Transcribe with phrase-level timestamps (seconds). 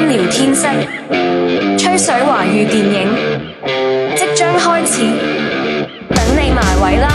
[0.00, 0.62] 音聊天室，
[1.76, 5.00] 吹水华语电影即将开始，
[6.14, 7.08] 等你埋位啦！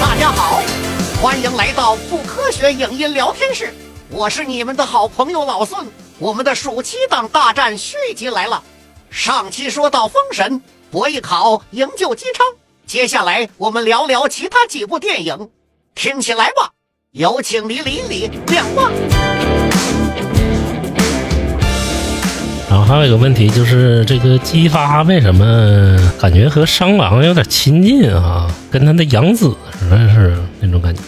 [0.00, 0.60] 大家好，
[1.22, 3.72] 欢迎来到不科学影音聊天室，
[4.10, 5.86] 我是你们的好朋友老孙。
[6.18, 8.60] 我们的暑期档大战续集来了，
[9.10, 10.60] 上期说到封神、
[10.90, 12.44] 伯邑考营救姬昌，
[12.90, 15.48] 接下来我们聊聊其他几部电影，
[15.94, 16.72] 听起来吧。
[17.12, 18.90] 有请李李李亮光。
[22.68, 28.52] 然后还有一个问题就是，这个姬发为什么感觉和商王有点亲近啊？
[28.72, 31.00] 跟他的养子似的，是那种感觉。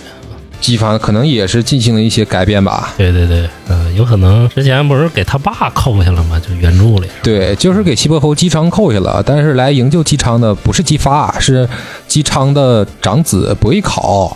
[0.62, 2.95] 姬发可能也是进行了一些改变吧。
[2.97, 6.41] 对对对，嗯、有可能之前不是给他爸扣下了吗？
[6.41, 11.69] 就原著里对，就是给西伯侯姬昌扣下了，但是来营救姬昌的不是姬发，是
[12.06, 14.34] 姬昌的长子伯邑考。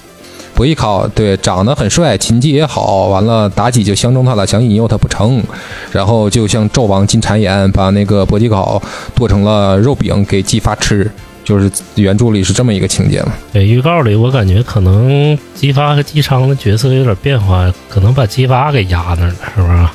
[0.54, 5.44] 伯邑考对长得很帅，琴技也好，完了妲己就相中他了，想引诱他不成，
[5.92, 8.82] 然后就向纣王进谗言，把那个伯邑考
[9.14, 11.10] 剁成了肉饼给姬发吃，
[11.46, 13.32] 就是原著里是这么一个情节嘛。
[13.52, 19.88] 对，预告里我感觉可能姬发和姬昌的角色有点变化，可能把姬发给压那儿了，是不是？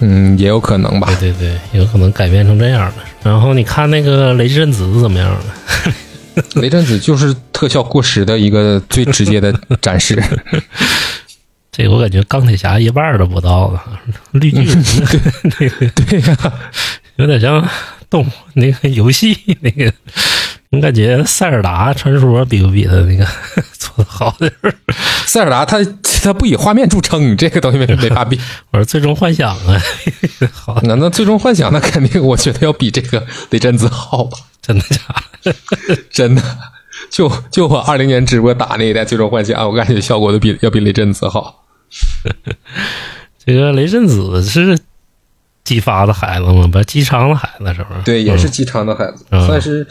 [0.00, 1.08] 嗯，也有可能吧。
[1.18, 3.02] 对对对，有可能改变成这样的。
[3.22, 5.44] 然后你看那个雷震子怎么样了？
[6.60, 10.22] 雷震子就是特效过时的一个最直接的展示。
[11.72, 13.80] 这个我感觉钢铁侠一半都不到呢，
[14.32, 14.84] 绿巨人
[15.42, 16.52] 那个 对呀、
[17.16, 17.66] 有点像
[18.08, 19.92] 动那个游戏那个，
[20.70, 23.26] 我感觉塞尔达传说比不比他那个
[23.76, 24.72] 做的好点儿？
[25.26, 25.78] 塞尔达他
[26.22, 28.38] 他不以画面著称，这个东西没没法比。
[28.70, 29.82] 我说最终幻想啊，
[30.52, 34.38] 好，那那最终幻想那肯定，我觉得要比这个雷震子好吧？
[34.62, 35.00] 真的假
[35.42, 35.54] 的？
[36.08, 36.42] 真的，
[37.10, 41.64] 就就我二零年直播打那一代最终幻想，我感觉效果都比要比雷震子好。
[43.44, 44.78] 这个雷震子是
[45.64, 46.68] 姬发的孩子吗？
[46.68, 48.02] 不，姬昌的孩子是不是？
[48.04, 49.84] 对，也是姬昌的孩子，嗯算是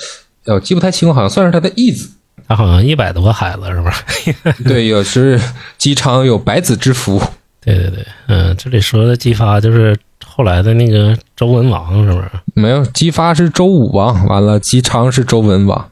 [0.49, 2.09] 呃，我记不太清，好像算是他的义子。
[2.47, 4.63] 他好像一百多个孩子是不是？
[4.67, 5.39] 对，有是
[5.77, 7.21] 姬昌有百子之福。
[7.61, 9.95] 对对对，嗯，这里说的姬发就是
[10.25, 12.29] 后来的那个周文王，是不是？
[12.55, 15.89] 没有，姬发是周武王，完了姬昌是周文王。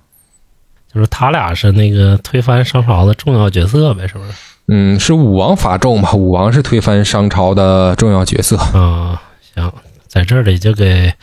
[0.91, 4.31] 就是他俩是那个推翻商朝的重要角色呗，是不是？
[4.69, 6.12] 嗯，是武王伐纣嘛？
[6.13, 8.57] 武王是推翻商朝的重要角色。
[8.57, 9.22] 啊，
[9.53, 9.72] 行，
[10.07, 11.13] 在这里就给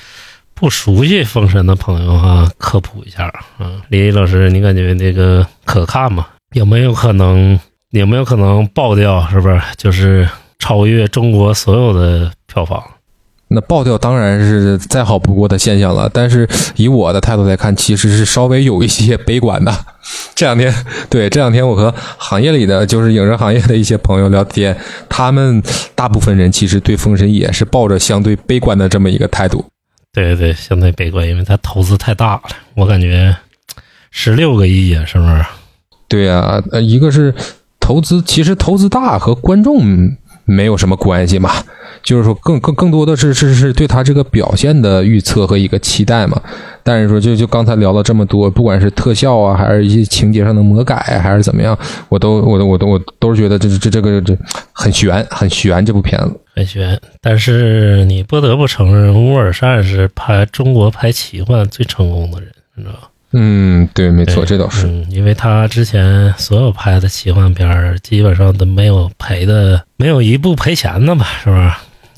[0.65, 3.31] 不熟悉封神的朋友哈、科普一下。
[3.59, 6.27] 嗯，李毅老师，你感觉这个可看吗？
[6.55, 7.61] 有没有可能？
[7.91, 9.29] 有没有可能爆掉？
[9.29, 9.61] 是不是？
[9.77, 10.27] 就是
[10.59, 12.83] 超越中国所有的票房？
[13.49, 19.71] 那爆掉当然是再好不过的现象了，但是以我的态度来看，其实是稍微有一些悲观的。
[20.35, 20.75] 这两天，
[21.11, 24.75] 对这两天我和行业里的就是影视行业的一些朋友聊天，
[25.11, 25.63] 他们
[25.95, 29.63] 大部分人其实对《封神》也是抱着相对悲观的这么一个态度。
[30.15, 32.43] 对对对，相对悲观，因为它投资太大了。
[32.75, 33.37] 我感觉
[34.11, 35.45] 十六个亿啊，是不是？
[36.07, 37.35] 对呀、呃，一个是
[37.81, 41.51] 投资，其实投资大和观众没有什么关系嘛，
[42.05, 46.41] 就是说更更更多的是是是对他这个表现的预测和一个期待嘛。
[46.83, 51.77] 但是说就就刚才聊了这么多，不管是特效啊，还是一些情节上的魔改啊，还是怎么样，
[52.11, 54.37] 我都我都我都我都是觉得这这这个这
[54.73, 56.39] 很悬很悬这部片子。
[56.55, 63.09] 很悬，但是你不得不承认，乌尔善是拍中国拍奇幻最成功的人，你知道吧？
[63.33, 64.87] 嗯，对，没错，这倒是。
[64.87, 71.71] 嗯，因为他之前所有拍的奇幻片儿，基本上都没有赔的，没有一部赔钱的吧，是不是？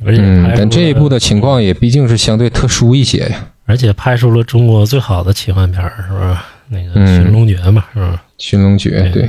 [0.05, 3.47] 而且嗯但这一部的情况也毕竟是相对特殊一些呀。
[3.65, 6.37] 而且拍出了中国最好的奇幻片儿，是不是？
[6.69, 8.19] 那个《嗯寻龙诀》嘛，是不是？
[8.39, 9.29] 寻龙诀，对，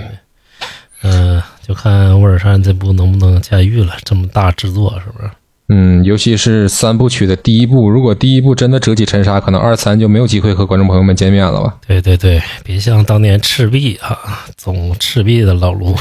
[1.04, 5.32] 嗯、就看乌尔善这部能不能驾驭了这么大制作，是不是？
[5.70, 11.76] 嗯，尤其是三部曲的第一部，如果第一部真的折戟沉沙，可能二三就没有机会和观众朋友们见面了吧？
[11.88, 15.96] 对对对，别像当年赤壁啊，总赤壁的老卢。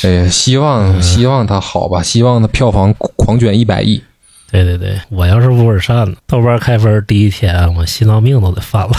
[0.00, 4.02] 哎呀，希望希望它好吧，希望它票房狂卷一百亿。
[4.50, 8.92] 对对对，我要是乌尔善，豆瓣开分第一天，我心脏病都得犯了，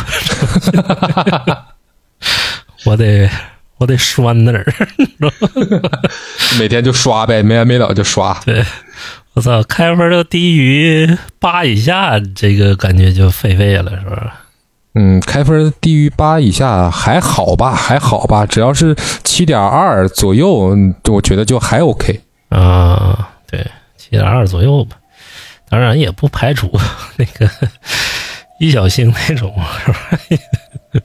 [2.85, 3.29] 我得
[3.77, 4.65] 我得拴那儿。
[6.59, 8.39] 每天就刷呗，没完没了就刷。
[8.45, 8.63] 对，
[9.33, 14.42] 我操，开分都低于八以下，这个感觉就废废了，是吧？
[14.95, 22.21] 嗯，开分低于八以下还好吧，还好吧，只要是七点二左右，嗯我觉得就还 OK。
[22.49, 23.65] 啊，对，
[23.97, 24.97] 七点二左右吧。
[25.69, 26.71] 当然也不排除
[27.17, 27.49] 那个
[28.59, 29.51] 易小星那种，
[29.83, 31.01] 是吧？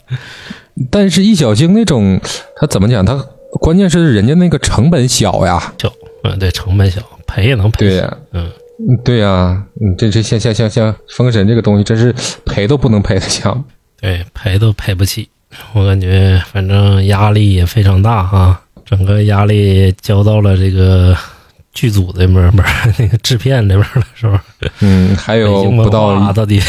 [0.90, 2.20] 但是易小星那种，
[2.56, 3.02] 他怎么讲？
[3.02, 3.14] 他
[3.60, 5.72] 关键是人家那个成本小呀。
[5.78, 5.90] 小，
[6.24, 7.78] 嗯，对，成本小，赔也能赔。
[7.78, 8.50] 对呀，嗯，
[8.90, 12.14] 嗯对呀，嗯，这这像像像像封神这个东西，真是
[12.44, 13.64] 赔都不能赔的项目。
[14.00, 15.28] 对，赔都赔不起。
[15.72, 21.16] 我感觉反正压力也非常大哈，整个压力交到了这个
[21.72, 22.68] 剧组这边儿，不是
[23.02, 24.44] 那个制片这边儿了，是吧？
[24.80, 26.60] 嗯，还有不到化到底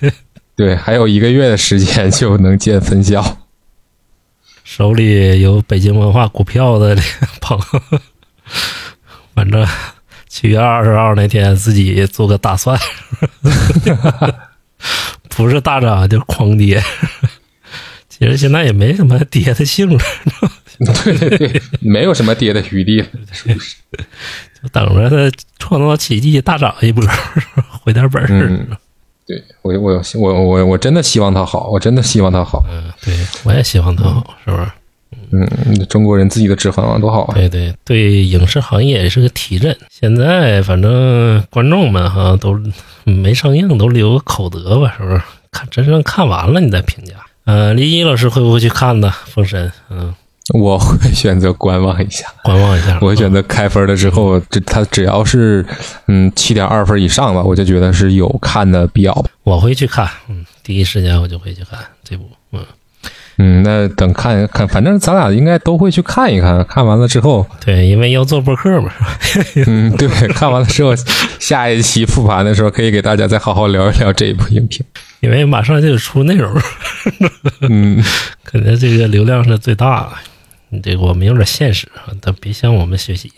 [0.54, 3.38] 对，还有一个月的时间 就能见分晓。
[4.64, 8.00] 手里有北京文化股票的这个朋友，
[9.34, 9.66] 反正
[10.28, 12.78] 七月二十号那天自己做个打算，
[15.36, 16.82] 不是大涨就是狂跌。
[18.08, 20.04] 其实现在也没什么跌的性质，
[21.04, 23.76] 对对对，没有什么跌的余地了，是不是？
[24.62, 27.04] 就等着它创造奇迹大涨一波，
[27.84, 28.26] 回点本儿。
[28.30, 28.66] 嗯，
[29.26, 32.64] 对我我我我我真的希望他好，我真的希望他好。
[32.70, 34.66] 嗯，对，我也希望它好，是不是？
[35.30, 37.34] 嗯，中国人自己的《指环王》多好啊！
[37.34, 39.76] 对对对，影视行业也是个提振。
[39.90, 42.58] 现在反正观众们哈都
[43.04, 45.20] 没上映，都留个口德吧，是不是？
[45.50, 47.14] 看真正看完了你再评价。
[47.44, 49.12] 呃，李一老师会不会去看呢？
[49.30, 50.14] 《封神》嗯，
[50.54, 52.98] 我会选择观望一下，观望一下。
[53.00, 55.64] 我会选择开分了之后，这他只要是
[56.08, 59.30] 嗯七点二分以上吧，我就觉得是有看的必要吧。
[59.44, 62.28] 我会去看，嗯，第一时间我就会去看这部，
[63.38, 66.64] 嗯，嗯，那等看看，反正咱俩应该都会去看一看。
[66.64, 68.90] 看完了之后，对，因为要做播客嘛，
[69.66, 70.94] 嗯，对，看完了之后，
[71.38, 74.84] 下一期复盘的时候，可以给大家再好好聊一聊这一部影片。
[75.20, 76.52] 因为马上就得出内容，
[77.68, 78.02] 嗯，
[78.44, 80.12] 可能这个流量是最大的。
[80.68, 83.32] 你这个我们有点现实啊，但别向我们学习，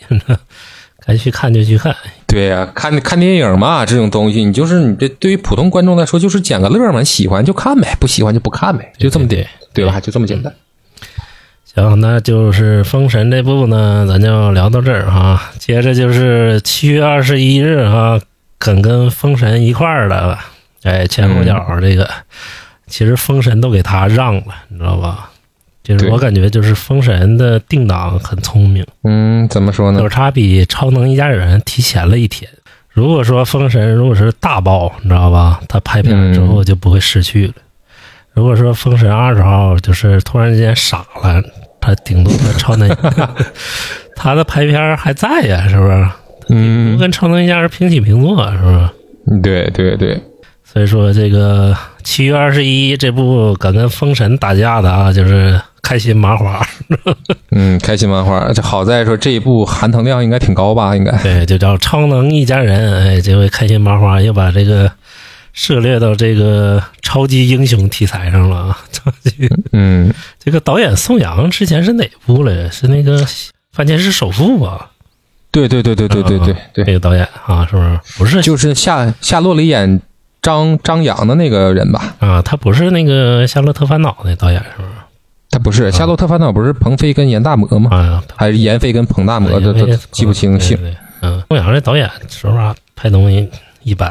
[1.05, 1.95] 该去看就去看。
[2.29, 9.99] 对呀、看看电影嘛，这种东西，你就是你这对于普通观众来说，就是捡个乐嘛，喜欢就看呗，不喜欢就不看呗，就这么对点，对吧？
[9.99, 10.53] 就这么简单。
[11.75, 15.41] 行，那就是《封神》这部呢，咱就聊到这儿哈。
[15.57, 18.19] 接着就是七月二十一日哈，
[18.59, 20.37] 肯跟《封神》一块儿的，
[20.83, 22.09] 哎，前后脚这个，
[22.87, 25.28] 其实《封神》都给他让了，你知道吧？
[25.97, 30.15] 就是我感觉，就是《封神》的定档很聪明，嗯，怎么说呢就是？
[30.15, 32.49] 他比《超能一家人》提前了一天。
[32.91, 35.59] 如果说《封神》如果是大爆，你知道吧？
[35.67, 37.53] 他拍片之后就不会失去了。
[38.33, 41.41] 如果说《封神》二十号就是突然之间傻了，
[41.81, 42.89] 他顶多他超能，
[44.15, 46.07] 他的拍片还在呀，是不是？
[46.49, 49.41] 嗯，跟超能一家人平起平坐，是不是？
[49.41, 50.21] 对对对，
[50.63, 56.65] 所以说，这个七月二十一这部敢跟封神打架的啊，就是开心麻花，
[57.51, 58.51] 嗯，开心麻花。
[58.53, 60.95] 这好在说这一部含糖量应该挺高吧？
[60.95, 61.11] 应该。
[61.23, 63.03] 对，就叫超能一家人。
[63.03, 64.91] 哎，这回开心麻花又把这个
[65.53, 68.79] 涉猎到这个超级英雄题材上了啊。
[68.91, 72.71] 超 级嗯，这个导演宋阳之前是哪部来着？
[72.71, 73.19] 是那个
[73.71, 74.91] 《番茄是首富》吧？
[75.51, 77.99] 对对对对对对对这对，个导演啊，是不是？
[78.19, 79.99] 不是就是夏夏洛里演
[80.43, 82.15] 张张扬的那个人吧？
[82.19, 84.89] 啊，他不是那个《夏洛特烦恼》那导演是不是？
[85.59, 87.93] 他不是《夏洛特烦恼》，不是彭飞跟严大魔吗？
[87.93, 89.59] 啊，还是严飞跟彭大魔？
[89.59, 90.77] 这都记不清姓。
[91.21, 93.49] 嗯，宋阳这导演说实话拍东西
[93.83, 94.09] 一般。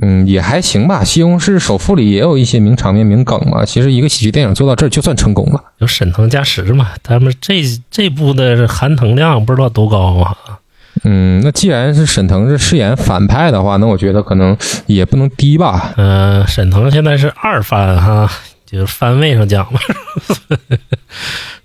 [0.00, 1.02] 嗯，也还行吧。
[1.04, 3.66] 《西红柿首富》里也有一些名场面、名梗嘛。
[3.66, 5.62] 其实一个喜剧电影做到这儿就算成功了。
[5.78, 6.88] 有沈腾加持嘛？
[7.02, 10.34] 他们这这部的含腾量不知道多高啊！
[11.04, 14.56] 嗯，那既然是沈腾是饰演反派的话，那我觉得可能
[14.86, 15.92] 也不能低吧。
[15.98, 18.30] 嗯、沈腾现在是二番哈，
[18.70, 19.80] 就是番位上讲嘛。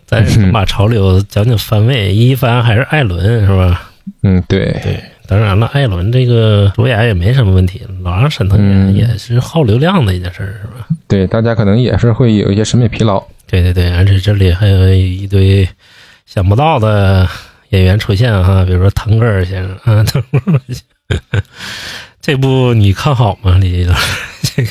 [0.05, 3.89] 咱 是把潮流讲讲番位，一番还是艾伦是吧？
[4.21, 10.87] 嗯，对，对，当然了，艾伦这个主演也没什么问题，老让沈腾演嗯也是耗流量的一件事儿，是吧？
[11.07, 13.23] 对，大家可能也是会有一些审美疲劳。
[13.47, 15.67] 对对对，而且这里还有一堆
[16.27, 17.27] 想不到的
[17.69, 20.75] 演员出现哈，比如说腾格尔先生啊，腾格尔先
[21.09, 21.41] 生。
[22.25, 24.17] 这部你看好吗，李老师？
[24.55, 24.69] 这个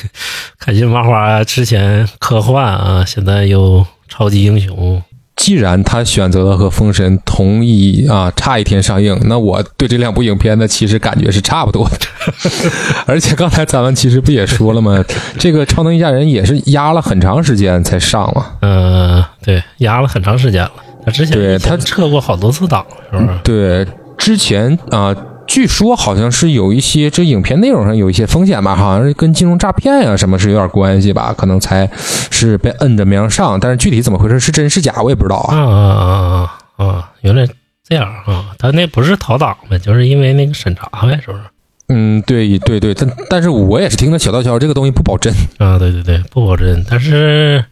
[0.59, 5.01] 开心麻花之前科幻啊，现在又超级英雄，
[5.37, 11.97] 既然他选择了和《封神》同一啊差一天上映，那我对这两部影片呢，其实感觉是差不多的。
[13.07, 15.01] 而且刚才咱们其实不也说了吗？
[15.39, 18.47] 这个《超能一家人》也是压了很长时间才上嘛。
[18.63, 20.71] 嗯、对，压了很长时间了。
[21.05, 23.39] 他之前对他撤过好多次档，是不是？
[23.45, 25.15] 对，之前啊、
[25.47, 31.89] 据说好像是有一些这影片内容上有一些风险吧，好像是跟金融诈骗呀、什么是有点关系吧，可能才
[32.31, 33.59] 是被摁着没让上。
[33.59, 35.55] 但是具体怎么回事，是真是假，我也不知道啊。
[35.55, 37.11] 啊啊啊啊啊！
[37.21, 37.47] 原来
[37.87, 41.43] 这样啊，他那不是逃党呗，就是因为那个审查呗，是不是？
[41.87, 45.31] 嗯，对对对，但但是我也是听了小道消息，这个东西不保真。
[45.59, 46.83] 啊，对对对，不保真。
[46.89, 47.63] 但是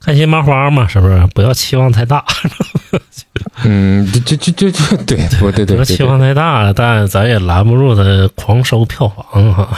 [0.00, 1.20] 看些麻花嘛，是不是？
[1.34, 2.24] 不要期望太大，
[3.64, 8.02] 嗯，这这这这这对，不对对对对，期望太大了，但咱也拦不住他
[8.34, 9.68] 狂收票房哈。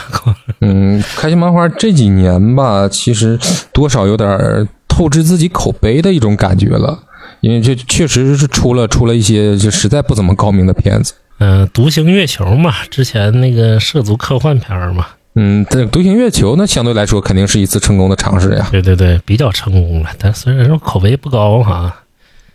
[0.60, 3.38] 嗯，开心麻花这几年吧，其实
[3.72, 6.98] 多少有点透支自己口碑的一种感觉了，
[7.40, 11.14] 因为这确实是出了出了一些就实在不怎么高明的片子。
[11.38, 15.06] 嗯、独行月球嘛，之前那个涉足科幻片嘛，
[15.36, 18.66] 嗯，这独行月球呢，相对来说肯定是一次成功的尝试呀。
[18.72, 21.94] 对对对，比较成功了，但虽然说口碑不高哈，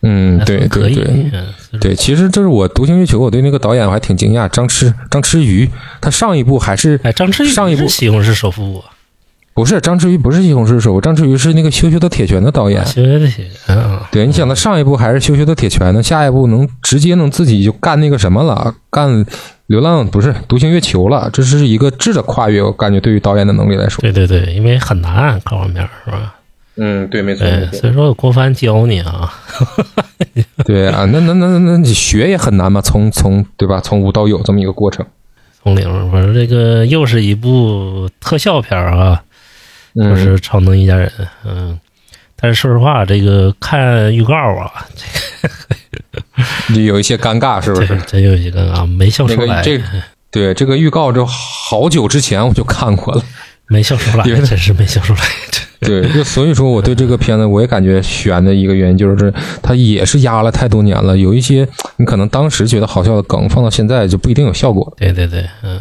[0.03, 1.31] 嗯，对对对。
[1.79, 5.69] 对，其实这是我《独行月球》，我对那个导演我还挺惊讶，张弛张弛宇，
[5.99, 8.85] 他上一部还是哎，张弛宇上一部西红柿首富啊，
[9.53, 12.85] 不是张弛宇，不是《西红柿首富》，张弛宇是那个《羞羞的铁拳》的导演。
[12.85, 19.25] 学的写啊，对，你想他上一部还是《羞羞的铁拳》呢，下一部能直接能自己就干那个什么了，干
[19.67, 24.01] 流浪不是《独行月球》了，这是一个质的跨越，我感觉对于导演的能力来说。
[24.01, 26.35] 对对对，因为很难各方面是吧？
[26.75, 29.31] 嗯，对，没错，所以说郭帆教你啊，
[30.65, 35.05] 对啊，那那那那那你学也很难嘛，从从对吧，从无到有这么一个过程。
[35.61, 39.23] 从零，反正这个又是一部特效片儿啊，
[39.95, 41.07] 就嗯，是《超能一家人》，
[41.45, 41.79] 嗯。
[42.35, 44.85] 但是说实话，这个看预告啊，
[46.75, 47.97] 就有一些尴尬，是不这是？
[48.05, 49.81] 真有一些尴尬，没笑出来，那个这
[50.29, 53.23] 对这个预告，就好久之前我就看过了。
[53.67, 55.19] 没笑出来，真是没笑出来。
[55.83, 64.93] 对，就所以说我对这个片子我也感觉悬的一个原因就是它也是压了太多年了，有一些你可能当时觉得好笑的梗放到现在就不一定有效果。
[64.97, 65.79] 对对对，嗯。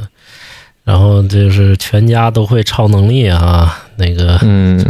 [0.84, 4.84] 然后就是全家都会超能力啊，那个嗯，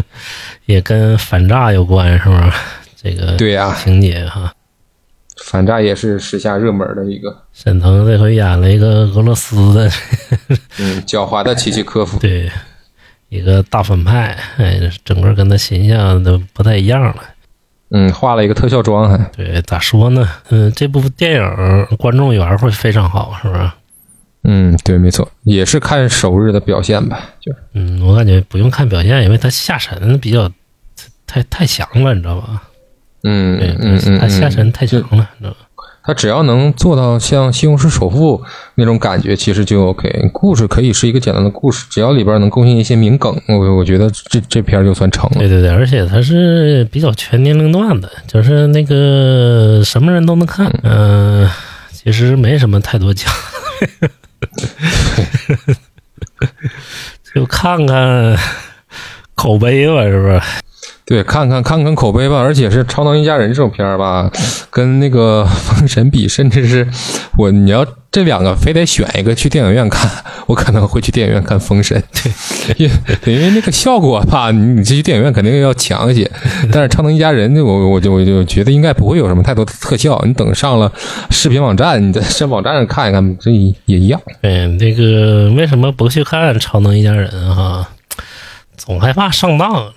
[0.66, 2.54] 也跟反诈有关，是吧？
[3.02, 4.52] 这个对呀、情节哈。
[5.42, 9.90] 反诈也是时下热门的一个，沈腾这回演了一个俄罗斯的，
[10.78, 12.18] 嗯，狡猾的契契科夫。
[12.20, 12.50] 对，
[13.30, 17.16] 一个大反派，哎，整个跟他形象都不太一样了。
[17.92, 19.16] 嗯，画了一个特效妆还。
[19.36, 20.28] 对，咋说呢？
[20.50, 23.70] 嗯，这部电影观众缘会非常好，是不是？
[24.42, 27.58] 嗯，对，没错，也是看首日的表现吧，就是。
[27.74, 30.50] 嗯，我感觉不用看表现，因为他下沉比较
[31.26, 32.62] 太太强了，你知道吧？
[33.22, 35.56] 嗯对，嗯嗯，他下沉太强了，你知道吧？
[36.02, 38.38] 他只要能做到像《西红柿首富》
[38.74, 40.30] 那种感觉，其实就 OK。
[40.32, 45.38] 故事可以是一个简单的故事，只要里边能贡献一些名梗，我我觉得这这片儿就算成了。
[45.38, 50.72] 对对对，而且它是比较全年龄段的，就是那个什么人都能看。
[50.82, 51.48] 嗯、
[51.92, 53.30] 其实没什么太多讲，
[57.34, 58.34] 就看看
[59.34, 60.40] 口碑吧，是不是？
[61.10, 64.30] 对，看看看看口碑吧，而且是《超能一家人》这种片儿吧，
[64.70, 66.86] 跟那个《封神》比，甚至是
[67.36, 70.08] 我你要这两个非得选一个去电影院看，
[70.46, 76.30] 我可能会去电影院看《封神》，对， 因为因为那个效果吧，你你去电影院肯定要强一些，
[76.70, 80.92] 但是《超能一家人》我我就我就觉得应该不会有什么太多的特效，你等上了
[81.30, 84.20] 视频网站，你在上网站上看一看，这也一样。
[84.40, 87.88] 对，那个为什么不去看《超能一家人》哈？
[88.76, 89.92] 总害怕上当，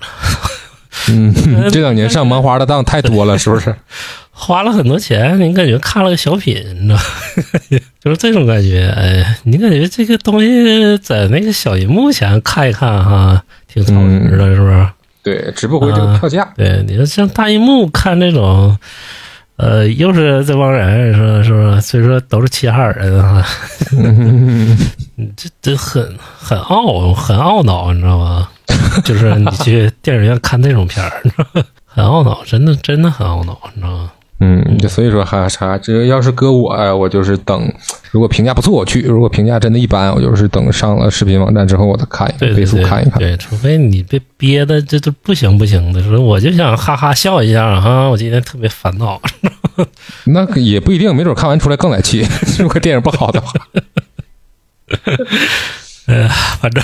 [1.10, 1.34] 嗯，
[1.72, 3.76] 这两年上漫画的当太多了，是不是？
[4.36, 7.00] 花了很多钱，你感觉看了个小品，你知道，
[8.04, 8.88] 就是这种感觉。
[8.98, 14.88] 哎，你感觉这个东西在那个小荧幕前看一看哈，挺超值的，是不是？
[15.22, 16.52] 对，值不回这个票价。
[16.58, 18.76] 对，你说像大荧幕看这种，
[19.56, 21.44] 呃，又是这帮人，是吧？
[21.44, 21.80] 是吧？
[21.80, 23.46] 所以说都是齐齐哈尔人啊，
[23.96, 24.76] 嗯
[25.38, 28.50] 这这很很懊很懊恼，你知道吧？
[29.04, 31.12] 就是你去电影院看那种片儿，
[31.86, 34.12] 很懊恼，真的真的很懊恼，你知道吗？
[34.40, 37.72] 嗯，就所以说还啥，这要是搁我，哎我就是等，
[38.12, 43.20] 如果评价不错我去，如果评价真的一般，我就是等上了视频网站之后我再看一看，倍速看一看。
[43.20, 49.22] 对，除非你被憋的这都不行不行的，说我就想哈哈笑一下哈，我今天特别烦恼，
[50.26, 52.28] 那个也不一定，没准看完出来更来气。
[52.60, 53.54] 如果电影不好的话，
[56.06, 56.28] 呃，
[56.60, 56.84] 反正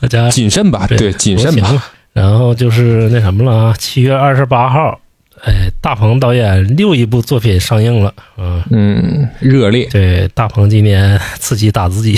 [0.00, 1.92] 大家谨慎吧，对，谨慎吧。
[2.12, 5.00] 然后就是那什么了啊，七月二十八号，
[5.42, 12.16] 哎，大鹏导演又一部作品上映了，嗯，嗯，热烈，对，大鹏今年自己打自己，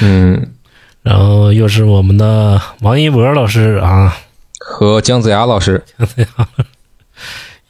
[0.00, 0.44] 嗯，
[1.02, 4.16] 然后又是我们的王一博老师啊
[4.58, 5.82] 和姜子牙老师，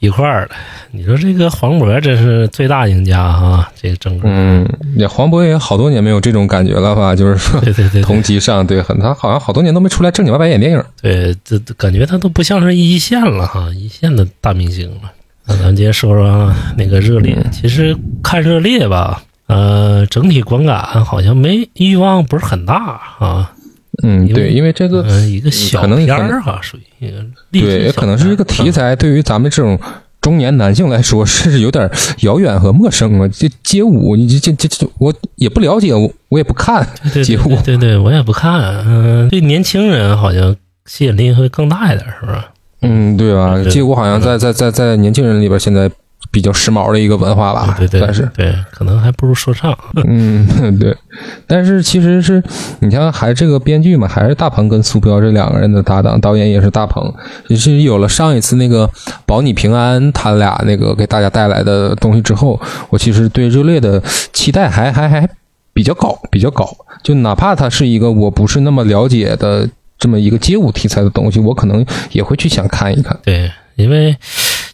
[0.00, 0.50] 一块儿了。
[0.90, 7.14] 你说这个黄渤真是最大赢家啊，这个整个，嗯，也黄渤也好多年没有这种感觉了吧？
[7.16, 10.82] 就是说对对对对同级上，对，很他好像好多年都没出来正经八百演电影。
[11.02, 15.12] 对，这这感觉他都不像是一线了哈，一线的大明星了。
[15.46, 23.52] 那咱接着说说啊那个热烈，其实看热烈吧，呃，整体观感好像没欲望不是很大啊。
[24.02, 29.78] 嗯，对，因为这个嗯，一个小可能片儿哈，属于一个对，也可能是一个题材，对于咱们这种
[30.20, 31.90] 中年男性来说 是有点
[32.20, 33.28] 遥远和陌生啊。
[33.28, 36.86] 这街舞，你这这这这，我也不了解，我我也不看
[37.24, 37.76] 街舞对。
[37.76, 40.54] 对对，我也不看，嗯、对年轻人好像
[40.86, 42.38] 吸引力会更大一点，是不是？
[42.82, 43.60] 嗯，对吧？
[43.68, 45.90] 街舞好像在在在在年轻人里边现在
[46.30, 49.76] 比较时髦的一个文化吧，对对但是对，可能还不如说唱。
[50.06, 50.46] 嗯，
[50.78, 50.96] 对，
[51.46, 52.42] 但是其实是
[52.80, 57.12] 你像还这个编剧嘛，还是大鹏跟苏彪这两个人的搭档，导演也是大鹏。
[57.46, 58.86] 也是有了上一次那个
[59.24, 65.28] 《保你平安》他俩那个给大家带来的东西之后，我其实对热烈的期待还还还
[65.72, 66.68] 比较高，比较高。
[67.02, 69.68] 就哪怕它是一个我不是那么了解的
[69.98, 73.18] 这么一个街舞题材的东西，我可能也会去想看一看。
[73.22, 74.14] 对，因为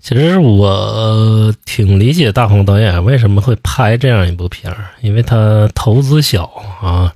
[0.04, 6.44] 其实我呃挺理解大鹏导演为什么会拍这样一部片儿，因为他投资小
[6.82, 7.11] 啊，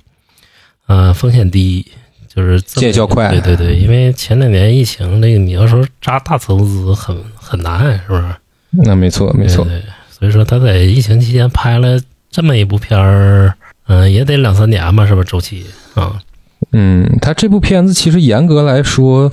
[0.87, 1.85] 呃，风险低，
[2.27, 8.23] 就是见效快对对对，因为前两年疫情，这个你要说扎大投资很很难，是不是？
[8.71, 9.63] 那没错，没错。
[9.65, 13.53] 对对，所以说他在疫情期间拍了这么一部片儿，
[13.85, 15.23] 嗯、也得两三年吧，是吧？
[15.23, 16.19] 周期啊，
[16.71, 19.31] 嗯，他这部片子其实严格来说，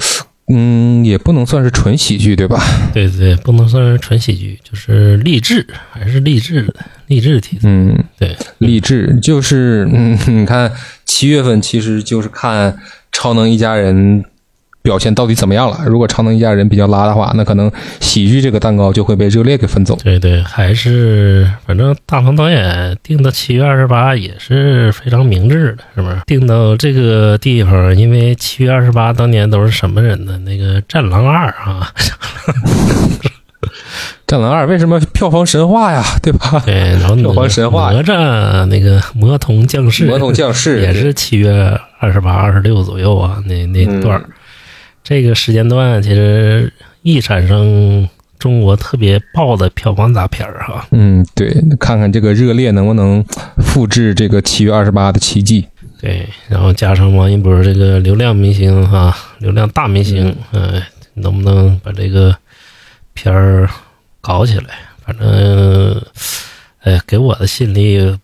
[0.49, 2.63] 嗯，也不能算是纯喜剧，对吧？
[2.95, 6.75] 对对对，不能算是纯喜剧，就是励志，还是励志的
[7.09, 7.69] 励志题材。
[7.69, 10.71] 嗯，对，励志就是，嗯，你看
[11.05, 12.77] 七月份其实就是看
[13.11, 14.25] 超能一家人
[14.87, 15.81] 表现到底怎么样了。
[15.85, 19.99] 如果超能一家人比较拉的话，那可能喜剧这个蛋糕就会被热烈给分走。
[20.05, 26.21] 对对，还是反正大鹏导演定到七月二十八也是非常明智的，是不是？
[26.25, 30.39] 定到这个地方，因为七月二十八当年都是什么人呢？
[30.45, 31.91] 那个《战狼二》啊，
[34.25, 36.01] 战狼二为什么票房神话呀？
[36.23, 36.63] 对吧？
[36.65, 44.33] 对，然后哪票房神话哪吒那个魔童降世，魔童降世也是七月二十八、二十六左右啊，那那段儿、嗯
[45.09, 46.73] 这个时间段其实
[47.03, 48.09] 易产生
[48.41, 50.85] 中国特别爆的票房大片儿哈。
[50.91, 53.25] 嗯，对，看看这个热烈能不能
[53.59, 55.65] 复制这个七月二十八的奇迹。
[56.01, 60.83] 对，然后加上王一博这个流量明星哈，流量大明星，嗯、
[61.15, 62.37] 能不能把这个
[63.15, 63.71] 片儿
[64.21, 64.75] 搞起来？
[65.05, 66.03] 反正，
[66.81, 68.19] 哎，给我的吸引力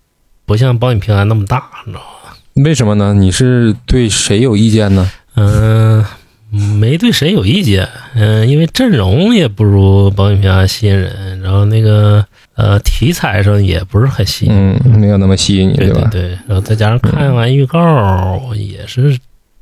[0.44, 2.64] 不像《保你平安》那么大，你知道吗？
[2.64, 3.14] 为什么呢？
[3.14, 5.08] 你是对谁有意见呢？
[5.36, 6.04] 嗯、
[6.52, 12.22] 没对谁有意见，嗯、因为阵容也不如《保你平安》吸引人，然后那个
[12.54, 15.78] 呃题材上也不是很吸引，嗯，没有那么吸引你，吧？
[15.78, 19.18] 对对对，然后再加上看完预告也是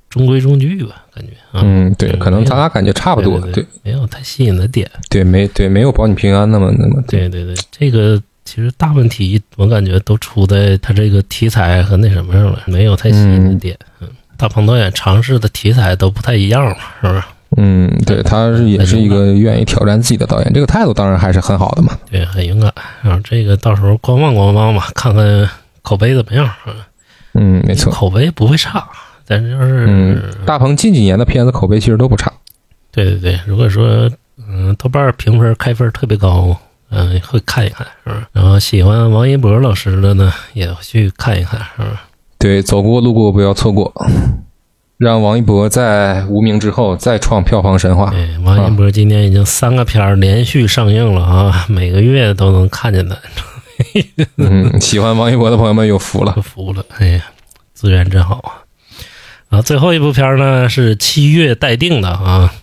[0.09, 14.09] 中规中矩吧，感觉啊，嗯，对，可能咱俩感觉差不多，对对没有太吸引的点，对，没对，没有保你平安那么那么对对对，这个其实大问题我感觉都出在他这个题材和那什么上了，没有太吸引的点，嗯。
[14.41, 17.23] 大鹏导演尝试的题材都不太一样嘛，是不是？
[17.59, 21.99] 嗯，对，他是也是一个愿意挑战自己的导演，这个态度当然还是很好的嘛。
[22.11, 22.73] 对，很勇敢。
[23.03, 25.51] 然后这个到时候观望观望吧，看看
[25.83, 26.49] 口碑怎么样。
[26.67, 26.75] 嗯，
[27.35, 27.93] 嗯，没错。
[27.93, 28.89] 口碑不会差，
[29.27, 32.33] 但是就是，嗯，大鹏近几年的片子口碑其实都不差。
[32.93, 34.09] 对对对，如果说
[34.49, 36.57] 嗯豆瓣评分开分特别高，
[36.91, 38.29] 嗯、会看一看，是吧？
[38.33, 42.03] 然后喜欢王一博老师的呢，也去看一看，是吧？
[42.41, 43.93] 对，走过路过不要错过，
[44.97, 48.09] 让王一博在无名之后再创票房神话。
[48.11, 53.17] 对，王一博今年已经三个片儿连续上映了啊，每个月都能看见他，
[54.39, 57.25] 嗯，喜欢王一博的朋友们有福了有福了，哎呀，
[57.75, 58.65] 资源真好啊！
[59.59, 62.55] 啊，最后一部片儿呢是七月待定的啊，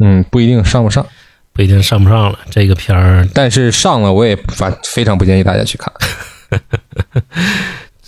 [0.00, 1.06] 嗯，不一定上不上，
[1.52, 2.40] 不一定上不上了。
[2.50, 5.92] 这个片儿，但是上了我也反非常不建议大家去看。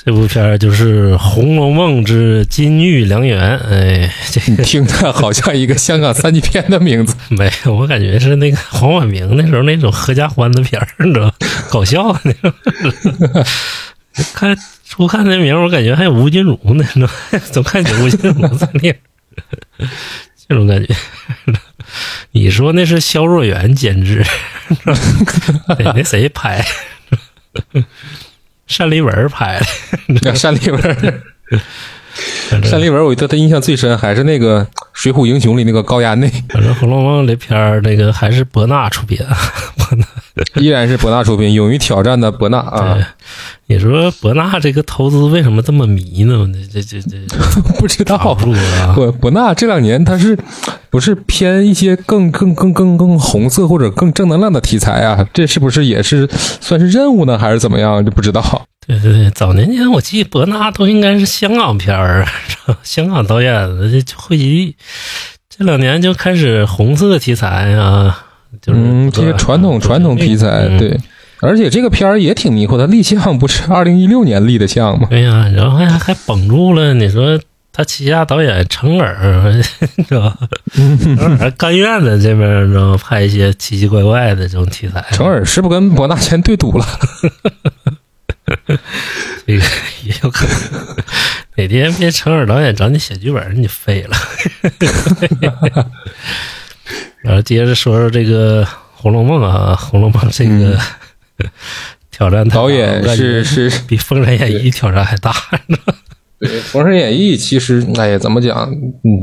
[0.04, 3.58] 这部片儿就是《红楼梦之金玉良缘》。
[3.70, 7.16] 哎，这你听着好像一个香港三级片的名字。
[7.34, 11.34] 没有，我感觉是那个黄晓明那时候那种合家欢的片儿，你知道，
[11.70, 12.52] 搞笑的那种。
[14.34, 14.54] 看
[14.86, 17.10] 初看那名儿，我感觉还有吴君如呢，你知道，
[17.50, 18.94] 总看见吴君如在那，
[20.46, 20.94] 这种感觉。
[22.32, 24.22] 你说那是肖若元监制，
[25.78, 26.62] 对， 那谁拍？
[28.78, 29.60] 单立文拍
[30.08, 30.32] 的。
[30.42, 31.22] 单立文，
[32.70, 39.18] 单立文，我对他印象最深还是那个《水浒英雄》里那个高衙内，反正《红楼梦》这片儿，那个还是伯纳出品，
[39.76, 40.06] 博纳。
[40.56, 42.98] 依然是伯纳出品，勇于挑战的伯纳啊！，
[43.66, 46.44] 你说伯纳这个投资为什么这么迷呢？
[46.72, 47.36] 这这这这
[47.78, 48.36] 不知道！
[48.96, 50.36] 伯伯纳这两年他是
[50.90, 55.24] 不是偏一些更更更更更红色或者更正能量的题材啊？
[55.32, 56.28] 这是不是也是
[56.60, 58.04] 算是任务呢，还是怎么样？
[58.04, 58.66] 就不知道。
[58.86, 62.26] 对对对，早年间我记得伯纳都应该是香港片儿，
[62.82, 64.76] 香港导演的这惠吉
[65.48, 68.26] 这两年就开始红色题材啊，
[68.60, 70.98] 就是嗯，这些传统传统题材，嗯对。
[71.40, 75.06] 而且这个片儿也挺迷惑他，立项不是二零一六年立的项吗？
[75.10, 76.94] 对呀、然后还还绷住了。
[76.94, 77.38] 你说
[77.70, 79.52] 他旗下导演程耳，
[79.96, 80.38] 你知道吧？
[80.72, 85.04] 程耳还甘愿的这边知道拍一些奇奇怪怪的这种题材。
[85.10, 86.86] 程耳是不是跟博纳先对赌了？
[89.46, 89.64] 这个
[90.02, 90.96] 也有可能。
[91.56, 94.16] 哪天别成尔导演找你写剧本，你废了。
[97.22, 100.78] 然后接着说说这个《红楼梦》啊，《红楼梦》这个、
[102.10, 105.34] 挑战太大导演是是比《封神演义》挑战还大。
[106.40, 108.70] 对，《封神演义》其实，哎呀，怎么讲？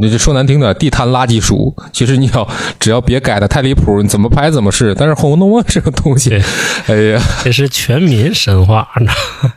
[0.01, 1.75] 你这说难听点，地摊垃圾书。
[1.91, 2.47] 其实你要
[2.79, 4.95] 只要别改的太离谱，你怎么拍怎么是。
[4.95, 6.41] 但是《红楼梦》这个东西对，
[6.87, 9.53] 哎呀，这是全民神话，你知道吗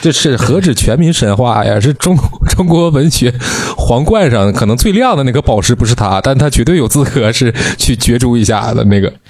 [0.00, 1.78] 这是何止全民神话呀？
[1.78, 2.16] 是中
[2.48, 3.32] 中国文学
[3.76, 9.12] 皇冠上可能最亮的那个宝石不是他，但他绝对有资格是去角逐一下的那个。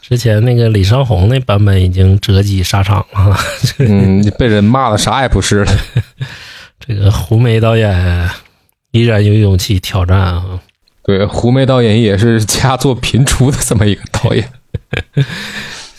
[0.00, 3.36] 之前那个李少红那版本已经折戟沙场了，
[3.78, 5.72] 嗯，被人骂的啥也不是了。
[6.78, 8.30] 这个胡梅导演
[8.92, 10.60] 依然有勇气挑战啊。
[11.04, 14.46] 对，胡梅导演也是佳作频出的这么一个导演。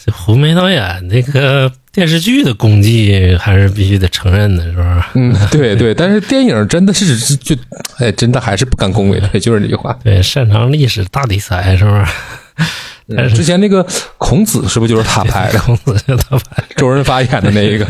[0.05, 5.09] 这 胡梅导演那个电视剧的功绩还是必须得承认的，是吧？
[5.15, 7.55] 嗯，对对，但是电影真的是是就，
[7.97, 9.97] 哎，真的还是不敢恭维的， 就是这句话。
[10.03, 12.05] 对，擅长历史大题材，是不是？
[13.17, 13.83] 但是之前那个
[14.19, 15.57] 孔子是不是就是他拍的？
[15.65, 17.87] 孔子就他拍，周润发演的那一个。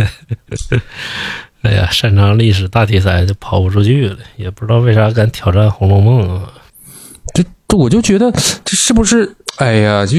[1.62, 6.54] 哎呀，擅长历史大题材就跑不出去了，也不知道为啥敢挑战《红楼梦》啊。
[7.34, 8.32] 这这我就觉得
[8.64, 9.36] 这是不是？
[9.58, 10.18] 哎呀，就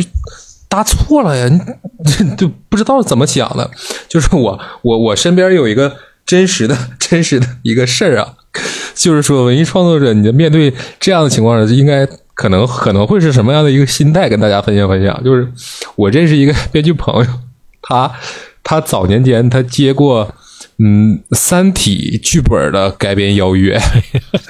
[0.69, 1.49] 搭错了呀！
[1.49, 3.71] 你这就不知道怎么想的。
[4.07, 8.35] 就是我我我身边有一个真实的真实的一个事儿啊，
[8.95, 15.25] 就是说文艺创作者，你面对这样的情况，应该可能可能会是什么样的一个心态，跟大家分享分享。
[15.25, 15.51] 就是
[15.97, 17.31] 我认识一个编剧朋友，
[17.81, 18.13] 他
[18.63, 20.35] 他早年间他接过。
[20.83, 23.79] 嗯，《三体》剧本的改编邀约，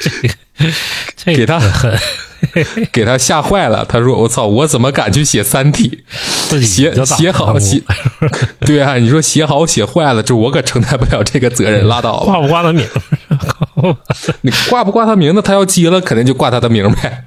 [1.17, 1.99] 这给他很
[2.93, 3.85] 给他吓坏了。
[3.85, 6.05] 他说：“我操，我怎么敢去写《三体》？
[6.65, 7.83] 写写好写，
[8.65, 12.27] 对啊，你说写好写坏了，这我可承担不了这个责任，拉倒吧。
[12.27, 12.87] 挂不挂他名？
[14.43, 17.25] 你挂不挂他名字，他要接了，肯定就挂他的名呗。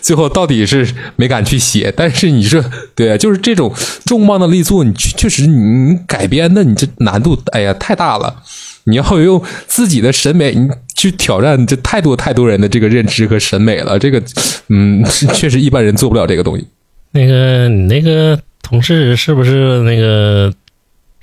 [0.00, 0.86] 最后到底是
[1.16, 3.72] 没敢去写，但是你说对啊，就是这种
[4.04, 8.42] 重磅的力作，你确确实你改编的，你这难度哎呀太大了。
[8.88, 13.98] 你要用自己的审美，你去挑战这太多太多人的这个认知和审美了。
[13.98, 14.22] 这个，
[14.68, 16.64] 嗯， 确实一般人做不了这个东西。
[17.10, 20.54] 那个你那个同事是不是那个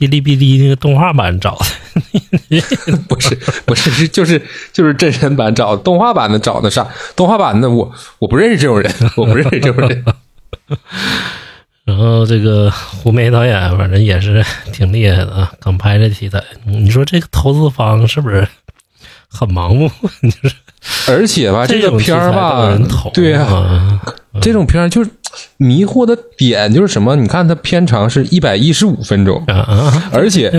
[0.07, 1.57] 哔哩哔哩那个动画版找
[2.49, 2.61] 的？
[3.07, 3.35] 不是
[3.65, 6.87] 不是是就是就是真人版找动画版的找的啥？
[7.15, 10.03] 动画版的我我不认识这种人，我不认识这种人。
[11.85, 16.41] 然后这个胡梅导演反正也是挺厉害的啊，刚拍这题材。
[16.65, 18.47] 你说这个投资方是不是
[19.27, 19.89] 很盲目？
[20.23, 20.55] 就是
[21.11, 22.77] 而且吧，这个种片儿吧
[23.13, 24.01] 对呀、啊，
[24.41, 25.09] 这种片儿就是
[25.57, 27.15] 迷惑的点就是什么？
[27.15, 29.43] 你看它片长是一百一十五分钟！
[30.11, 30.51] 而且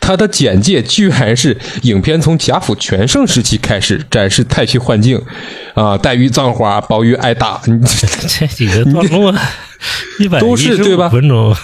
[0.00, 5.20] 它的简介居然是影片从贾府全盛时期开始展示太虚幻境，
[5.74, 7.80] 啊，黛玉葬花，宝玉挨打， 你
[8.28, 9.34] 这几个段落
[10.20, 11.54] 一百都是对吧分钟，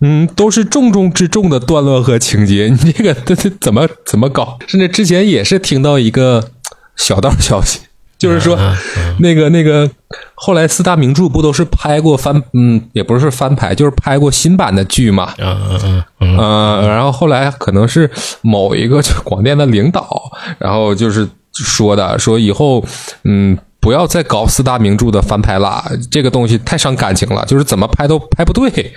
[0.00, 4.58] 嗯，都是重中之重的段落和情节， 你这个这这怎么怎么搞？
[4.66, 6.50] 甚至之前也是听到一个
[6.96, 7.80] 小道消息，
[8.22, 8.78] 就是说啊
[9.18, 9.90] 那个那个
[10.36, 15.24] 后来四大名著不都是拍过翻嗯，也不是翻拍，就是拍过新版的剧嘛。
[15.38, 18.08] 啊啊啊嗯嗯，然后后来可能是
[18.42, 22.84] 某一个就广电的领导，然后就是说的，说以后
[23.24, 28.92] 嗯不要再搞四大名著的翻拍啦，这个东西太伤感情了，就是怎么拍都拍不对。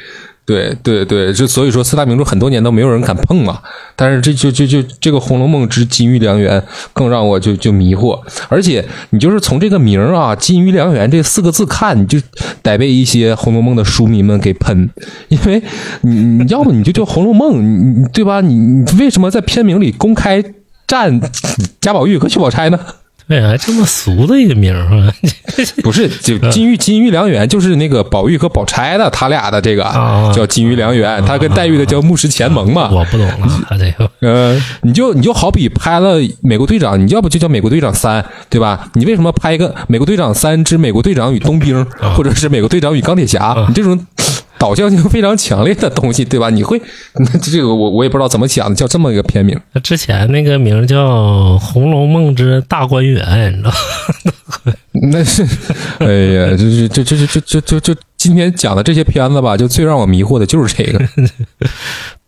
[0.46, 3.60] 对对对，就所以说四大名著很多年都没有人敢碰嘛。
[3.96, 6.62] 但是这就就就这个《红楼梦之金玉良缘》
[6.94, 12.20] 更让我就就迷惑，而且你就是从这个名儿啊“金玉良缘”这四个字看，你就
[12.62, 14.90] 得被一些《红楼梦》的书迷们给喷，
[15.30, 15.64] 因为
[16.02, 18.42] 你你要不你就叫《红楼梦》，你你对吧？
[18.42, 20.44] 你你为什么在片名里公开
[20.88, 21.20] 赞
[21.82, 22.80] 贾宝玉和薛宝钗呢？
[23.28, 25.12] 对，还这么俗的一个名儿啊！
[25.82, 32.90] 不是，就金玉金玉良缘，就是那个宝玉和宝钗的他俩的这个啊叫金玉良缘，他跟黛玉的叫木石前盟嘛。
[32.92, 38.88] 我不懂了，他这个呃，你就你就好比拍了美国队长，你要不就叫美国队长三，对吧？
[38.94, 41.84] 你为什么拍一个美国队长三之美国队长与冬兵，
[42.16, 43.56] 或者是美国队长与钢铁侠？
[43.68, 44.00] 你这种
[44.58, 46.50] 导向性非常强烈的东西，对吧？
[46.50, 46.82] 你会，
[47.16, 49.60] 那这个我我也不知道怎么想的，叫这么一个片名。
[49.84, 53.72] 之前那个名叫《红楼梦之大观园》，你知道，
[55.12, 55.44] 那是，
[56.00, 61.00] 哎呀，就是这这这这这这今天讲的这些片子吧，就最让我迷惑的就是这个。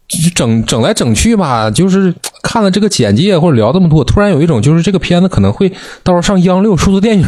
[0.08, 5.68] 就整整来整去吧，就是看了这个简介或者聊这么多，突然有一种就是这个片子可能会，
[6.02, 7.28] 到时候上央六数字电影。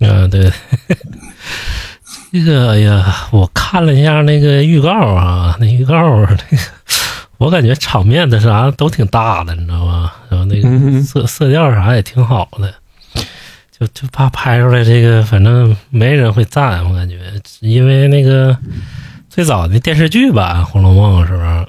[0.00, 0.52] 嗯，对。
[2.32, 6.36] 这个，哎呀，我看了一下那个预告啊，那预告那个，
[7.38, 10.12] 我感觉场面的啥都挺大的，你知道吗？
[10.28, 12.72] 然后那个色色调啥也挺好的，
[13.76, 17.16] 就就怕拍出来这个，反正没人会赞，我感觉，
[17.60, 18.56] 因为那个
[19.28, 21.66] 最早的电视剧版《红楼梦》是不是？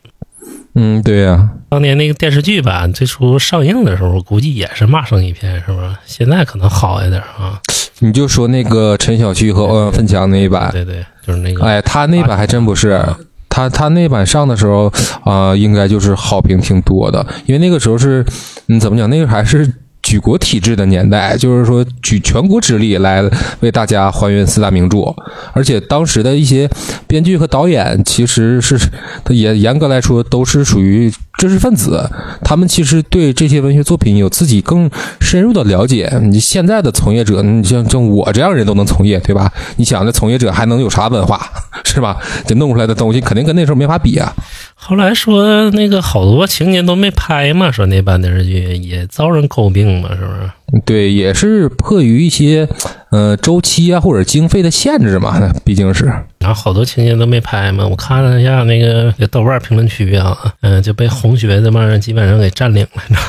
[0.76, 5.90] 嗯，对呀、当年那个电视剧版最初上映的时候，估计也是骂声一片，是不是？
[6.06, 7.60] 现在可能好一点啊。
[8.04, 13.00] 你就说那个陈小旭和欧阳奋强那一版，对对，就是那个，哎，他那版还真不是，
[13.48, 14.92] 他他那版上的时候
[15.24, 18.26] 啊、应该就是好评挺多的，因为那个时候是，
[18.68, 23.24] 嗯，怎么讲，那个还是举国体制的年代，就是说举全国之力来
[23.60, 25.14] 为大家还原四大名著，
[25.54, 26.68] 而且当时的一些
[27.06, 28.76] 编剧和导演其实是，
[29.24, 32.10] 他也严格来说都是属于知识分子，
[32.44, 34.90] 他们其实对这些文学作品有自己更
[35.20, 36.12] 深入的了解。
[36.22, 39.52] 你现在的从业者，你像像我这样人都能从业，对吧？
[39.78, 41.42] 你想，那从业者还能有啥文化，
[41.84, 42.18] 是吧？
[42.46, 44.34] 这弄出来的东西肯定跟那时候没法比啊。
[44.76, 50.52] 后来说那个好多青年都没拍嘛，说那版电视剧也遭人诟病嘛，是不是？
[50.86, 52.68] 对，也是迫于一些
[53.10, 56.06] 呃周期啊或者经费的限制嘛，毕竟是。
[56.40, 63.28] 然后好多情节都没拍嘛，我看了一下那个豆瓣评论区啊，嗯、就被红学这帮人基本上给占领了，你知道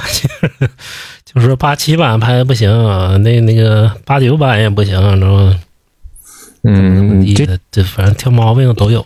[0.60, 0.68] 吗？
[1.26, 2.70] 就是说八七版拍的不行，
[3.22, 5.56] 那那个八九版也不行，知道吗？
[6.64, 9.04] 嗯，这这这反正挑毛病都有。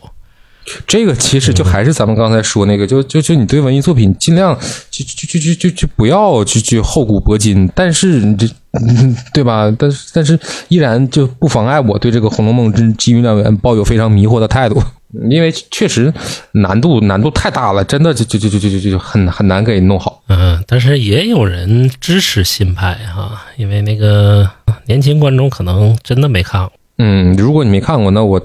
[0.86, 4.58] 这个其实就还是咱们刚才说那个，就就就你对文艺作品尽量
[4.90, 9.72] 就就就就就就不要去去厚古薄今，但是你这嗯对吧？
[9.78, 14.82] 但是但是依然就不妨碍我对这个《红楼梦之金玉良缘》抱有非常迷惑的态度，
[15.30, 16.12] 因为确实
[16.52, 20.22] 难度难度太大了，真的就就就就就就就很很难给弄好。
[20.28, 24.50] 嗯，但是也有人支持新派哈，因为那个
[24.86, 26.72] 年轻观众可能真的没看过。
[26.98, 28.40] 嗯，如果你没看过，那我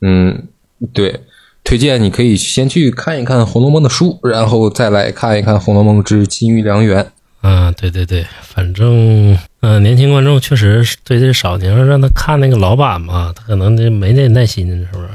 [0.00, 0.48] 嗯
[0.94, 1.20] 对。
[1.62, 7.02] 推荐你可以先去看一看《红楼梦》的书，然后再来看一看《红楼梦之金玉良缘》。
[7.42, 15.08] 嗯，对对对，反正嗯、呃年轻观众确实对这少，你要让他看那个老版嘛，他可能就没那耐心，是不是？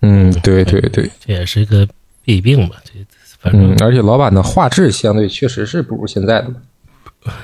[0.00, 1.86] 嗯，对对对，这也是一个
[2.24, 2.76] 弊病吧。
[2.84, 2.92] 这
[3.38, 6.48] 反正、嗯，而且老版的画质相对确实是不如现在的。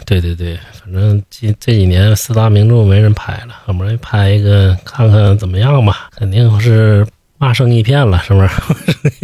[0.04, 7.06] 对对对，反正这这几年四大名著没人拍了，好不然拍一个看看怎么样吧，肯定是
[7.38, 8.48] 骂声一片了，是不是？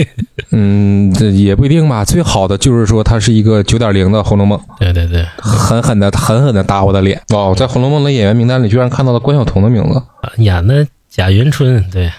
[0.50, 2.04] 嗯，这也不一定吧。
[2.04, 7.20] 最好的就是说它是一个九点零的《红楼梦对对对，》，狠狠的狠狠的打我的脸。
[7.30, 10.00] 哦，在《红楼梦》的演员名单里居然看到了关晓彤的名字，
[10.36, 12.12] 演的贾元春，对，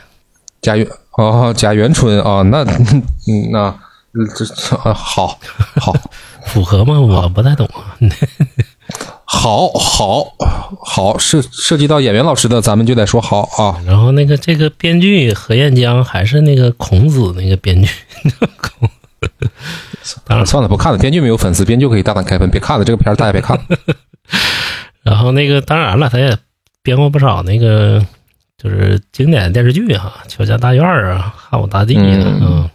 [0.62, 0.86] 贾元
[1.17, 3.73] 哦，贾元春啊、那嗯 那
[4.36, 5.39] 这这啊好
[5.79, 5.93] 好
[6.45, 6.99] 符合吗？
[6.99, 7.95] 我不太懂啊。
[9.24, 10.36] 好好
[10.84, 13.82] 好，涉涉及到演员老师的，咱们就得说好啊。
[13.86, 17.89] 然后那个这个编剧何彦江还是那个孔子那个编剧，
[18.62, 18.89] 孔
[20.26, 21.00] 当然算了，不看了。
[21.00, 23.63] 编剧没有粉丝，编剧可以大胆开喷，别看了，这个片儿大家别看了。
[25.04, 26.38] 然后那个当然了，他也
[26.84, 28.06] 编过不少那个
[28.62, 32.69] 就是经典电视剧啊，《乔家大院》啊，《汉武大帝》啊，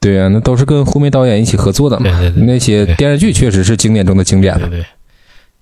[0.00, 2.04] 对呀、那都是跟胡梅导演一起合作的嘛。
[2.04, 4.86] 对对对那些电视剧确实是经典中的经典对对，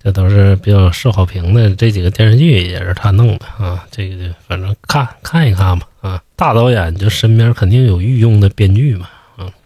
[0.03, 1.73] 这都是比较受好评的。
[1.75, 6.21] 这几个电视剧也是他弄的啊，这个就反正看看一看吧啊。
[6.35, 9.07] 大导演就身边肯定有御用的编剧嘛，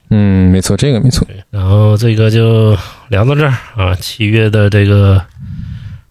[0.10, 1.28] 嗯，没错，这个没错。
[1.50, 2.78] 然后这个就
[3.10, 5.21] 聊到这儿啊，七月的这个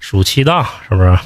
[0.01, 1.19] 暑期档是不是？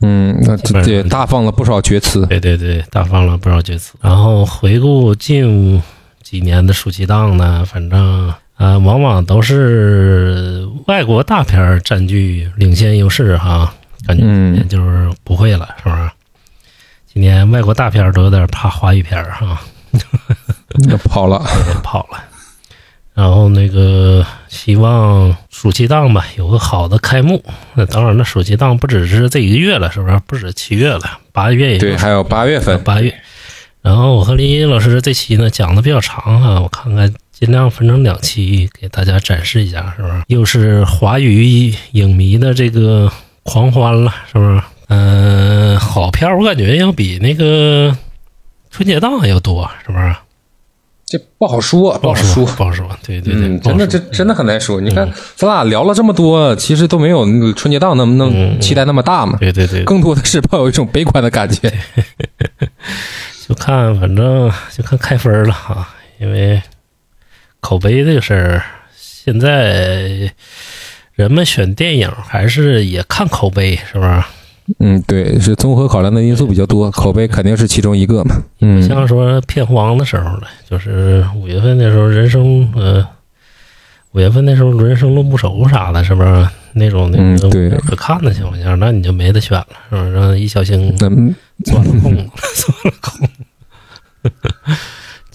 [0.00, 2.26] 嗯，那这也大放了不少厥词。
[2.26, 3.94] 对对对，大放了不少厥词。
[4.02, 5.82] 然后回顾近
[6.22, 13.74] 几年的暑期档呢，反正呃，往往都是外国大片占据领先优势哈，
[14.06, 16.10] 感觉就是不会了，是不是？
[17.12, 19.60] 今年外国大片都有点怕华语片儿哈，
[20.88, 21.38] 那跑了。
[21.82, 22.22] 跑了。
[23.12, 27.44] 然后那个希望暑期档吧有个好的开幕。
[27.74, 30.20] 那当然了，暑期档不只是这一个月了，是不是？
[30.26, 32.82] 不止七月了，八月也对，还有八月份。
[32.82, 33.14] 八月。
[33.82, 40.14] 然后我和林林老师这期呢讲的比较长啊，我看看尽量分成两期给大家展示一下，是不是？
[40.28, 44.62] 又是华语影迷的这个狂欢了，是不是？
[44.88, 47.94] 嗯、好片儿我感觉要比那个
[48.70, 50.14] 春节档要多，是不是？
[51.04, 52.88] 这不好说，不好说，不好说。
[53.06, 54.80] 对对对，嗯，真的，这真的很难说。
[54.80, 59.36] 你看，咱俩聊了这么多，其实都没有那个春节档那么那么期待那么大嘛。
[59.38, 61.70] 对对对，更多的是抱有一种悲观的感觉。
[63.46, 65.86] 就看，反正就看开分了哈，
[66.18, 66.60] 因为
[67.64, 68.62] 口碑这个事儿，
[68.94, 70.30] 现在
[71.14, 74.22] 人们选电影还是也看口碑，是不是？
[74.80, 78.36] 嗯，对，是综合考量的因素比较多，口碑肯定是其中一个嘛。
[78.60, 83.02] 嗯，像说片荒的时候了，就是五月份那时候，人生呃，
[84.12, 87.50] 五月份那时候人生路不熟啥的，是不是那种那种
[87.86, 90.12] 可看的情况下，那你就没得选了，是不是？
[90.12, 91.16] 让一小星钻了
[92.02, 92.28] 空子，
[92.60, 93.26] 钻了空。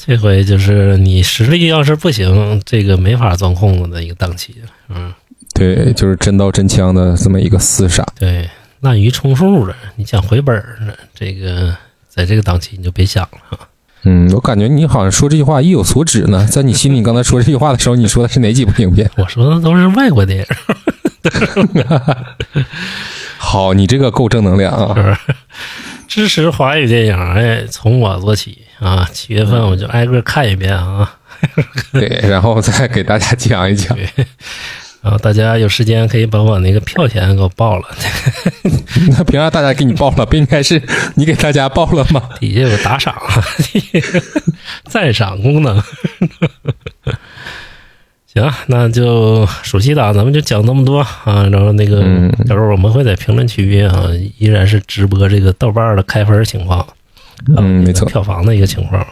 [0.02, 4.56] 这回就是你实力要是不行，这个没法钻空子的一个档期。
[4.88, 5.14] 嗯，
[5.54, 8.06] 对，就是真刀真枪的这么一个厮杀。
[8.18, 8.50] 对。
[8.82, 10.94] 滥竽充数了，你想回本儿呢？
[11.14, 11.76] 这个
[12.08, 13.60] 在这个档期你就别想了。
[14.04, 16.48] 嗯，我感觉你好像说这句话意有所指呢。
[16.50, 19.12] 在你心里，刚才说这句话的时候，你说的是哪几部影片？
[19.18, 20.46] 我说的都是外国电影。
[23.38, 25.20] 好，你这个够正能量啊！
[26.10, 29.08] 支持华语电影，哎，从我做起啊！
[29.14, 31.14] 七月份我就挨个看一遍啊。
[31.94, 33.96] 对，然后再给大家讲一讲。
[35.02, 37.88] 然后大家有时间可以把我那个票钱给我报了。
[39.16, 40.26] 那凭啥大家给你报了？
[40.26, 40.82] 不应该是
[41.16, 42.28] 你给大家报了吗？
[42.42, 43.16] 底下有打赏、
[44.90, 45.82] 赞赏功能。
[48.40, 51.48] 行，那就暑期档咱们就讲这么多啊。
[51.52, 52.02] 然后那个
[52.48, 54.06] 到时候我们会在评论区啊，
[54.38, 56.86] 依然是直播这个豆瓣的开分情况，
[57.56, 59.06] 嗯，没错，票房的一个情况。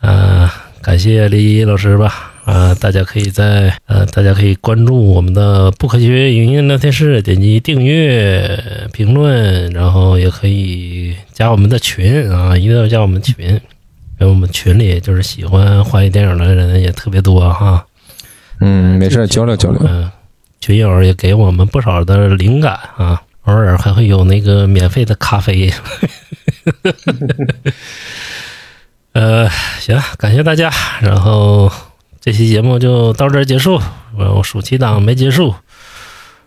[0.00, 0.48] 嗯，
[0.80, 2.32] 感谢李老师吧。
[2.44, 8.58] 啊，大家可以在呃，大家可以关注我们的不科学影音聊天室，点击订阅、
[8.90, 13.60] 评论，然后也可以加我们的群啊，一定要加我们群，因
[14.20, 17.84] 为我们群里就是喜欢华语电影的人也特别多哈。
[18.60, 19.80] 嗯，没事，交流交流。
[19.84, 20.10] 嗯，
[20.60, 25.72] 群友也给我们不少的灵感啊，偶尔还会有那个免费的咖啡。
[29.12, 29.48] 呃，
[29.80, 31.70] 行，感谢大家，然后。
[32.20, 33.80] 这期节目就到这儿结束，
[34.14, 35.54] 我暑期档没结束，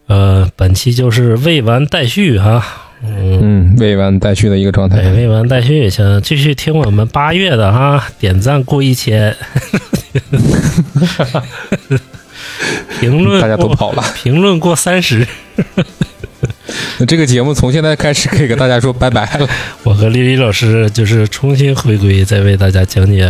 [0.05, 2.63] 呃，本期就是未完待续哈，
[3.03, 9.35] 嗯，未完待续的一个状态，未完待续，想继续听我们八月的哈，点赞过一千，
[12.99, 15.27] 评 论大家都跑了，评论过三十，
[16.99, 19.47] 那这个节目从现在开始可以跟大家说拜拜了，
[19.83, 23.27] 我和丽丽老师就是重新回归，再为大家讲解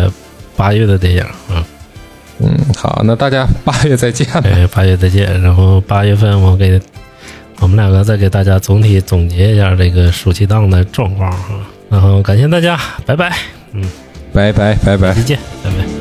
[0.58, 1.66] 八月的电影啊。
[2.44, 4.28] 嗯，好，那大家八月再见。
[4.42, 5.40] 对，八月再见。
[5.42, 6.82] 然后八月份我给
[7.62, 11.56] 我们两个再给大家总体总结一下这个暑期档的状况哈。
[11.90, 13.32] 然后感谢大家，拜拜。
[13.74, 13.84] 嗯，
[14.34, 16.01] 拜拜拜拜，再见，拜拜。